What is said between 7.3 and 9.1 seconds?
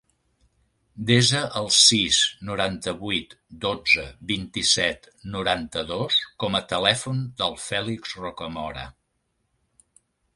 del Fèlix Rocamora.